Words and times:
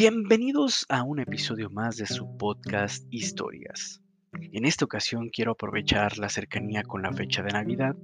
Bienvenidos 0.00 0.86
a 0.88 1.02
un 1.02 1.20
episodio 1.20 1.68
más 1.68 1.98
de 1.98 2.06
su 2.06 2.38
podcast 2.38 3.06
Historias. 3.10 4.00
En 4.32 4.64
esta 4.64 4.86
ocasión 4.86 5.28
quiero 5.28 5.52
aprovechar 5.52 6.16
la 6.16 6.30
cercanía 6.30 6.82
con 6.84 7.02
la 7.02 7.12
fecha 7.12 7.42
de 7.42 7.50
Navidad 7.50 7.94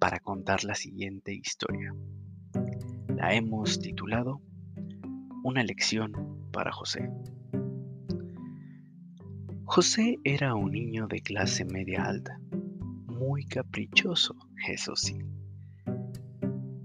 para 0.00 0.18
contar 0.18 0.64
la 0.64 0.74
siguiente 0.74 1.32
historia. 1.32 1.94
La 3.06 3.36
hemos 3.36 3.78
titulado 3.78 4.42
Una 5.44 5.62
lección 5.62 6.48
para 6.52 6.72
José. 6.72 7.08
José 9.64 10.18
era 10.24 10.56
un 10.56 10.72
niño 10.72 11.06
de 11.06 11.20
clase 11.20 11.64
media 11.64 12.02
alta, 12.02 12.36
muy 13.06 13.46
caprichoso, 13.46 14.34
eso 14.66 14.96
sí. 14.96 15.18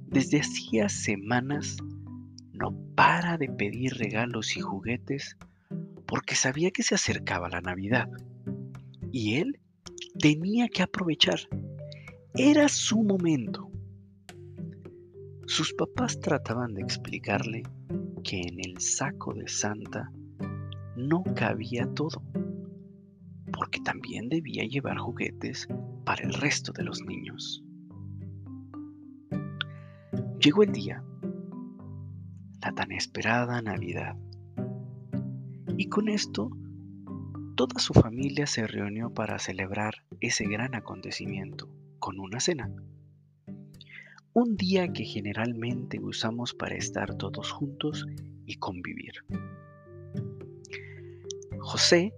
Desde 0.05 0.41
hacía 0.41 0.89
semanas 0.89 1.75
para 2.99 3.37
de 3.37 3.47
pedir 3.47 3.93
regalos 3.93 4.57
y 4.57 4.59
juguetes 4.59 5.37
porque 6.05 6.35
sabía 6.35 6.69
que 6.69 6.83
se 6.83 6.95
acercaba 6.95 7.47
la 7.47 7.61
Navidad 7.61 8.09
y 9.09 9.35
él 9.35 9.57
tenía 10.19 10.67
que 10.67 10.83
aprovechar. 10.83 11.39
Era 12.33 12.67
su 12.67 13.01
momento. 13.01 13.71
Sus 15.47 15.73
papás 15.75 16.19
trataban 16.19 16.73
de 16.73 16.81
explicarle 16.81 17.63
que 18.21 18.41
en 18.41 18.59
el 18.59 18.81
saco 18.81 19.33
de 19.33 19.47
Santa 19.47 20.11
no 20.97 21.23
cabía 21.37 21.87
todo, 21.93 22.21
porque 23.53 23.79
también 23.79 24.27
debía 24.27 24.65
llevar 24.65 24.97
juguetes 24.97 25.69
para 26.03 26.21
el 26.25 26.33
resto 26.33 26.73
de 26.73 26.83
los 26.83 27.01
niños. 27.05 27.63
Llegó 30.41 30.63
el 30.63 30.73
día 30.73 31.01
la 32.61 32.73
tan 32.73 32.91
esperada 32.91 33.61
Navidad. 33.61 34.15
Y 35.77 35.87
con 35.87 36.09
esto, 36.09 36.49
toda 37.55 37.79
su 37.79 37.93
familia 37.93 38.47
se 38.47 38.67
reunió 38.67 39.13
para 39.13 39.39
celebrar 39.39 40.03
ese 40.19 40.45
gran 40.45 40.75
acontecimiento 40.75 41.69
con 41.99 42.19
una 42.19 42.39
cena. 42.39 42.71
Un 44.33 44.57
día 44.57 44.91
que 44.91 45.05
generalmente 45.05 45.99
usamos 45.99 46.53
para 46.53 46.75
estar 46.75 47.15
todos 47.15 47.51
juntos 47.51 48.05
y 48.45 48.55
convivir. 48.55 49.13
José 51.59 52.13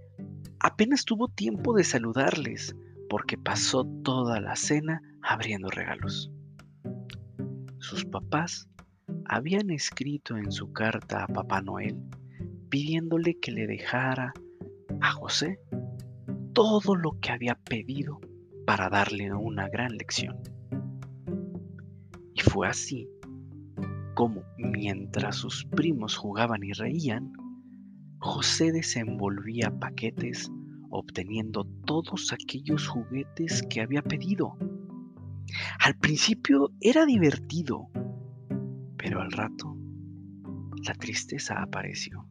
apenas 0.60 1.06
tuvo 1.06 1.28
tiempo 1.28 1.74
de 1.74 1.84
saludarles 1.84 2.76
porque 3.10 3.38
pasó 3.38 3.86
toda 4.04 4.40
la 4.40 4.56
cena 4.56 5.02
abriendo 5.22 5.70
regalos. 5.70 6.32
Sus 7.80 8.06
papás 8.06 8.68
habían 9.32 9.70
escrito 9.70 10.36
en 10.36 10.52
su 10.52 10.74
carta 10.74 11.24
a 11.24 11.28
Papá 11.28 11.62
Noel 11.62 11.98
pidiéndole 12.68 13.40
que 13.40 13.54
le 13.54 13.66
dejara 13.66 14.34
a 15.00 15.12
José 15.14 15.58
todo 16.52 16.96
lo 16.96 17.18
que 17.22 17.32
había 17.32 17.56
pedido 17.56 18.20
para 18.66 18.90
darle 18.90 19.34
una 19.34 19.70
gran 19.70 19.96
lección. 19.96 20.36
Y 22.34 22.42
fue 22.42 22.68
así 22.68 23.08
como 24.16 24.44
mientras 24.58 25.38
sus 25.38 25.64
primos 25.64 26.18
jugaban 26.18 26.62
y 26.66 26.74
reían, 26.74 27.32
José 28.20 28.74
desenvolvía 28.74 29.72
paquetes 29.80 30.52
obteniendo 30.90 31.64
todos 31.86 32.34
aquellos 32.34 32.86
juguetes 32.86 33.64
que 33.70 33.80
había 33.80 34.02
pedido. 34.02 34.58
Al 35.80 35.98
principio 35.98 36.70
era 36.82 37.06
divertido 37.06 37.88
pero 39.02 39.20
al 39.20 39.32
rato, 39.32 39.76
la 40.86 40.94
tristeza 40.94 41.60
apareció. 41.60 42.28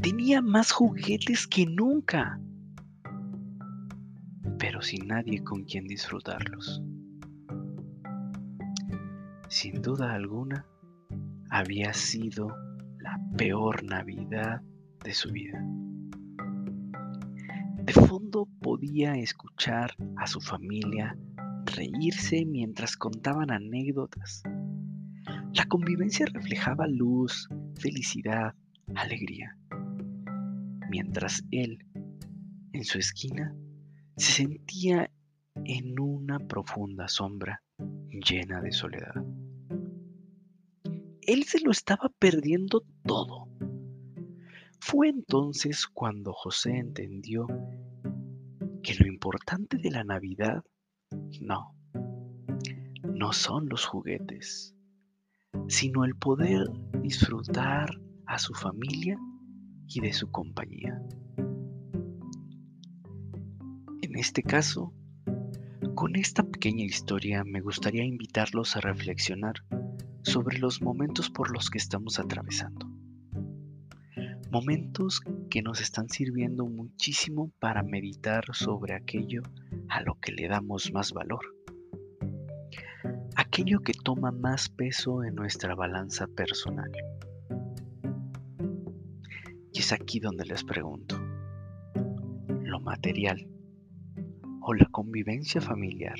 Tenía 0.00 0.42
más 0.42 0.72
juguetes 0.72 1.46
que 1.46 1.64
nunca, 1.64 2.40
pero 4.58 4.82
sin 4.82 5.06
nadie 5.06 5.44
con 5.44 5.62
quien 5.62 5.86
disfrutarlos. 5.86 6.82
Sin 9.48 9.80
duda 9.80 10.12
alguna, 10.12 10.66
había 11.50 11.92
sido 11.92 12.48
la 12.98 13.20
peor 13.36 13.84
Navidad 13.84 14.60
de 15.04 15.14
su 15.14 15.30
vida. 15.30 15.64
De 17.76 17.92
fondo 17.92 18.48
podía 18.60 19.14
escuchar 19.14 19.94
a 20.16 20.26
su 20.26 20.40
familia 20.40 21.16
reírse 21.76 22.44
mientras 22.44 22.96
contaban 22.96 23.52
anécdotas 23.52 24.42
la 25.54 25.66
convivencia 25.66 26.26
reflejaba 26.26 26.86
luz, 26.86 27.48
felicidad, 27.74 28.54
alegría, 28.94 29.56
mientras 30.90 31.44
él, 31.50 31.84
en 32.72 32.84
su 32.84 32.98
esquina, 32.98 33.54
se 34.16 34.32
sentía 34.32 35.10
en 35.64 36.00
una 36.00 36.38
profunda 36.38 37.08
sombra 37.08 37.62
llena 38.08 38.60
de 38.62 38.72
soledad. 38.72 39.14
Él 41.20 41.44
se 41.44 41.60
lo 41.60 41.70
estaba 41.70 42.10
perdiendo 42.18 42.82
todo. 43.04 43.48
Fue 44.80 45.08
entonces 45.08 45.86
cuando 45.86 46.32
José 46.32 46.78
entendió 46.78 47.46
que 48.82 48.94
lo 48.94 49.06
importante 49.06 49.76
de 49.76 49.90
la 49.90 50.02
Navidad 50.02 50.64
no, 51.40 51.76
no 53.04 53.32
son 53.32 53.68
los 53.68 53.86
juguetes, 53.86 54.74
sino 55.68 56.04
el 56.04 56.14
poder 56.16 56.66
disfrutar 57.02 57.90
a 58.26 58.38
su 58.38 58.54
familia 58.54 59.16
y 59.86 60.00
de 60.00 60.12
su 60.12 60.30
compañía. 60.30 61.00
En 64.02 64.16
este 64.16 64.42
caso, 64.42 64.92
con 65.94 66.16
esta 66.16 66.42
pequeña 66.42 66.84
historia 66.84 67.44
me 67.44 67.60
gustaría 67.60 68.04
invitarlos 68.04 68.76
a 68.76 68.80
reflexionar 68.80 69.54
sobre 70.22 70.58
los 70.58 70.82
momentos 70.82 71.30
por 71.30 71.52
los 71.52 71.70
que 71.70 71.78
estamos 71.78 72.18
atravesando. 72.18 72.86
Momentos 74.50 75.20
que 75.48 75.62
nos 75.62 75.80
están 75.80 76.08
sirviendo 76.08 76.66
muchísimo 76.66 77.50
para 77.58 77.82
meditar 77.82 78.44
sobre 78.52 78.94
aquello 78.94 79.42
a 79.88 80.02
lo 80.02 80.18
que 80.20 80.32
le 80.32 80.48
damos 80.48 80.92
más 80.92 81.12
valor 81.12 81.61
aquello 83.52 83.80
que 83.80 83.92
toma 83.92 84.30
más 84.30 84.70
peso 84.70 85.24
en 85.24 85.34
nuestra 85.34 85.74
balanza 85.74 86.26
personal. 86.26 86.90
Y 89.74 89.78
es 89.78 89.92
aquí 89.92 90.20
donde 90.20 90.46
les 90.46 90.64
pregunto, 90.64 91.20
¿lo 92.62 92.80
material 92.80 93.46
o 94.62 94.72
la 94.72 94.86
convivencia 94.86 95.60
familiar 95.60 96.16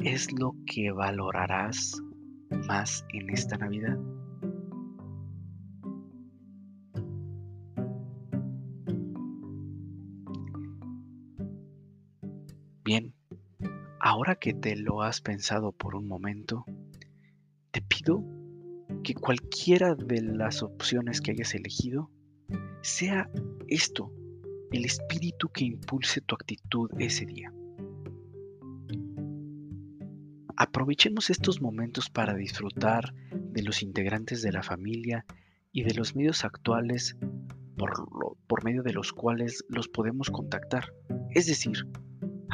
es 0.00 0.32
lo 0.32 0.56
que 0.66 0.90
valorarás 0.90 2.02
más 2.66 3.04
en 3.14 3.30
esta 3.30 3.56
Navidad? 3.58 3.96
Bien, 12.82 13.14
Ahora 14.04 14.34
que 14.34 14.52
te 14.52 14.74
lo 14.74 15.02
has 15.02 15.20
pensado 15.20 15.70
por 15.70 15.94
un 15.94 16.08
momento, 16.08 16.64
te 17.70 17.80
pido 17.82 18.24
que 19.04 19.14
cualquiera 19.14 19.94
de 19.94 20.20
las 20.20 20.64
opciones 20.64 21.20
que 21.20 21.30
hayas 21.30 21.54
elegido 21.54 22.10
sea 22.80 23.30
esto, 23.68 24.12
el 24.72 24.84
espíritu 24.86 25.50
que 25.50 25.66
impulse 25.66 26.20
tu 26.20 26.34
actitud 26.34 26.90
ese 26.98 27.26
día. 27.26 27.54
Aprovechemos 30.56 31.30
estos 31.30 31.62
momentos 31.62 32.10
para 32.10 32.34
disfrutar 32.34 33.14
de 33.30 33.62
los 33.62 33.84
integrantes 33.84 34.42
de 34.42 34.50
la 34.50 34.64
familia 34.64 35.24
y 35.70 35.84
de 35.84 35.94
los 35.94 36.16
medios 36.16 36.44
actuales 36.44 37.16
por, 37.78 37.92
por 38.48 38.64
medio 38.64 38.82
de 38.82 38.94
los 38.94 39.12
cuales 39.12 39.64
los 39.68 39.86
podemos 39.86 40.28
contactar. 40.28 40.92
Es 41.30 41.46
decir, 41.46 41.86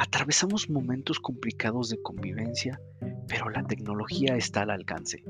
Atravesamos 0.00 0.70
momentos 0.70 1.18
complicados 1.18 1.88
de 1.88 2.00
convivencia, 2.00 2.80
pero 3.26 3.50
la 3.50 3.64
tecnología 3.64 4.36
está 4.36 4.62
al 4.62 4.70
alcance. 4.70 5.24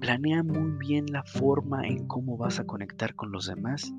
Planea 0.00 0.42
muy 0.42 0.72
bien 0.72 1.06
la 1.12 1.22
forma 1.22 1.86
en 1.86 2.08
cómo 2.08 2.36
vas 2.36 2.58
a 2.58 2.64
conectar 2.64 3.14
con 3.14 3.30
los 3.30 3.46
demás 3.46 3.94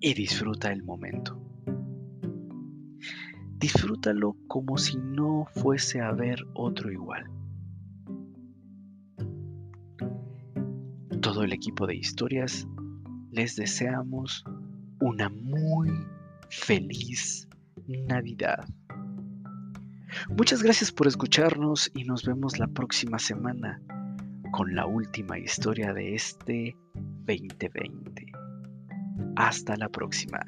y 0.00 0.14
disfruta 0.14 0.72
el 0.72 0.82
momento. 0.82 1.38
Disfrútalo 3.58 4.38
como 4.48 4.78
si 4.78 4.96
no 4.96 5.44
fuese 5.52 6.00
a 6.00 6.12
ver 6.12 6.38
otro 6.54 6.90
igual. 6.90 7.30
Todo 11.20 11.44
el 11.44 11.52
equipo 11.52 11.86
de 11.86 11.96
historias 11.96 12.66
les 13.30 13.54
deseamos 13.54 14.44
una 14.98 15.28
muy 15.28 15.90
feliz 16.48 17.46
Navidad. 17.86 18.64
Muchas 20.28 20.62
gracias 20.62 20.92
por 20.92 21.06
escucharnos 21.06 21.90
y 21.94 22.04
nos 22.04 22.24
vemos 22.24 22.58
la 22.58 22.68
próxima 22.68 23.18
semana 23.18 23.80
con 24.52 24.74
la 24.74 24.86
última 24.86 25.38
historia 25.38 25.92
de 25.92 26.14
este 26.14 26.76
2020. 27.26 28.26
Hasta 29.36 29.76
la 29.76 29.88
próxima. 29.88 30.40